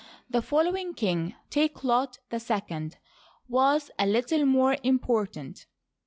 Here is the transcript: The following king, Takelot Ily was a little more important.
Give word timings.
The 0.31 0.41
following 0.41 0.95
king, 0.95 1.35
Takelot 1.51 2.17
Ily 2.31 2.91
was 3.47 3.91
a 3.99 4.07
little 4.07 4.45
more 4.47 4.75
important. 4.81 5.67